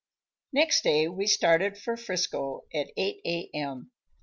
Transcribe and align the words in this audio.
Next 0.51 0.81
day 0.83 1.07
we 1.09 1.27
started 1.27 1.77
for 1.77 1.95
'Frisco 1.95 2.65
at 2.73 2.87
eight 2.97 3.21
a. 3.23 3.51
m. 3.55 3.91